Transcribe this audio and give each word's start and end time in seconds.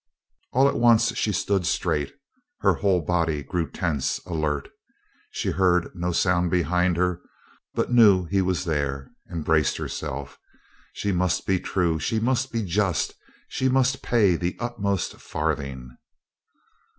All 0.51 0.67
at 0.67 0.79
once 0.79 1.15
she 1.15 1.31
stood 1.31 1.63
straight; 1.67 2.11
her 2.61 2.73
whole 2.73 3.01
body 3.01 3.43
grew 3.43 3.69
tense, 3.69 4.17
alert. 4.25 4.67
She 5.29 5.51
heard 5.51 5.91
no 5.93 6.11
sound 6.11 6.49
behind 6.49 6.97
her, 6.97 7.21
but 7.75 7.91
knew 7.91 8.25
he 8.25 8.41
was 8.41 8.65
there, 8.65 9.11
and 9.27 9.45
braced 9.45 9.77
herself. 9.77 10.39
She 10.91 11.11
must 11.11 11.45
be 11.45 11.59
true. 11.59 11.99
She 11.99 12.19
must 12.19 12.51
be 12.51 12.63
just. 12.63 13.13
She 13.47 13.69
must 13.69 14.01
pay 14.01 14.35
the 14.35 14.57
uttermost 14.59 15.17
farthing. 15.17 15.95